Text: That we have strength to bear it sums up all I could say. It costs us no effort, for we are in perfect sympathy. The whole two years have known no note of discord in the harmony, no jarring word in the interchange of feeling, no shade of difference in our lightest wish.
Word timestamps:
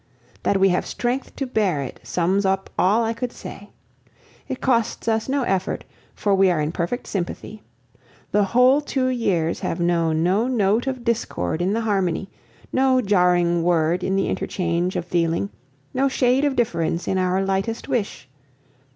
That 0.41 0.59
we 0.59 0.69
have 0.69 0.87
strength 0.87 1.35
to 1.35 1.45
bear 1.45 1.83
it 1.83 1.99
sums 2.01 2.43
up 2.43 2.71
all 2.75 3.03
I 3.03 3.13
could 3.13 3.31
say. 3.31 3.69
It 4.47 4.59
costs 4.59 5.07
us 5.07 5.29
no 5.29 5.43
effort, 5.43 5.83
for 6.15 6.33
we 6.33 6.49
are 6.49 6.59
in 6.59 6.71
perfect 6.71 7.05
sympathy. 7.05 7.61
The 8.31 8.45
whole 8.45 8.81
two 8.81 9.09
years 9.09 9.59
have 9.59 9.79
known 9.79 10.23
no 10.23 10.47
note 10.47 10.87
of 10.87 11.03
discord 11.05 11.61
in 11.61 11.73
the 11.73 11.81
harmony, 11.81 12.31
no 12.73 12.99
jarring 12.99 13.61
word 13.61 14.03
in 14.03 14.15
the 14.15 14.27
interchange 14.27 14.95
of 14.95 15.05
feeling, 15.05 15.51
no 15.93 16.09
shade 16.09 16.45
of 16.45 16.55
difference 16.55 17.07
in 17.07 17.19
our 17.19 17.43
lightest 17.45 17.87
wish. 17.87 18.27